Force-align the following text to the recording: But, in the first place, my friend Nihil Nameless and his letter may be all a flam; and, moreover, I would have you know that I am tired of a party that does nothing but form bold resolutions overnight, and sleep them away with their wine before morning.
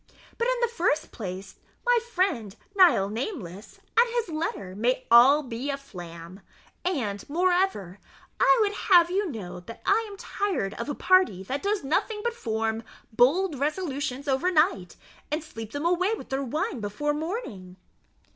But, 0.39 0.47
in 0.47 0.55
the 0.61 0.67
first 0.67 1.11
place, 1.11 1.57
my 1.85 1.99
friend 2.11 2.55
Nihil 2.75 3.09
Nameless 3.09 3.79
and 3.95 4.09
his 4.15 4.29
letter 4.29 4.75
may 4.75 4.93
be 4.95 5.05
all 5.11 5.47
a 5.47 5.77
flam; 5.77 6.39
and, 6.83 7.23
moreover, 7.29 7.99
I 8.39 8.57
would 8.61 8.73
have 8.73 9.11
you 9.11 9.29
know 9.29 9.59
that 9.59 9.83
I 9.85 10.03
am 10.09 10.17
tired 10.17 10.73
of 10.73 10.89
a 10.89 10.95
party 10.95 11.43
that 11.43 11.61
does 11.61 11.83
nothing 11.83 12.21
but 12.23 12.33
form 12.33 12.81
bold 13.13 13.59
resolutions 13.59 14.27
overnight, 14.27 14.95
and 15.31 15.43
sleep 15.43 15.71
them 15.71 15.85
away 15.85 16.15
with 16.15 16.29
their 16.29 16.41
wine 16.43 16.79
before 16.79 17.13
morning. 17.13 17.75